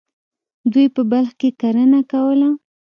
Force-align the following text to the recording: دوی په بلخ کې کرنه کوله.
دوی 0.71 0.87
په 0.95 1.01
بلخ 1.11 1.31
کې 1.39 1.49
کرنه 1.61 2.01
کوله. 2.11 2.49